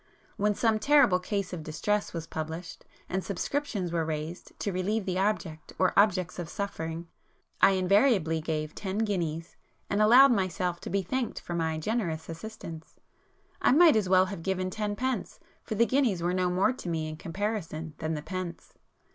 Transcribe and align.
When 0.35 0.55
some 0.55 0.79
terrible 0.79 1.19
case 1.19 1.53
of 1.53 1.61
distress 1.61 2.11
was 2.11 2.25
published, 2.25 2.85
and 3.07 3.23
subscriptions 3.23 3.91
were 3.91 4.03
raised 4.03 4.51
to 4.61 4.71
relieve 4.71 5.05
the 5.05 5.19
object 5.19 5.73
or 5.77 5.93
objects 5.95 6.39
of 6.39 6.49
suffering, 6.49 7.07
I 7.61 7.73
invariably 7.73 8.41
gave 8.41 8.73
Ten 8.73 8.97
Guineas, 8.97 9.55
and 9.91 10.01
allowed 10.01 10.31
myself 10.31 10.79
to 10.79 10.89
be 10.89 11.03
thanked 11.03 11.39
for 11.39 11.53
my 11.53 11.77
'generous 11.77 12.29
assistance.' 12.29 12.95
I 13.61 13.73
might 13.73 13.95
as 13.95 14.09
well 14.09 14.25
have 14.25 14.41
given 14.41 14.71
ten 14.71 14.95
pence, 14.95 15.39
for 15.61 15.75
the 15.75 15.85
guineas 15.85 16.23
were 16.23 16.33
no 16.33 16.49
more 16.49 16.73
to 16.73 16.89
me 16.89 17.07
in 17.07 17.15
comparison 17.15 17.93
than 17.99 18.15
the 18.15 18.23
pence. 18.23 18.73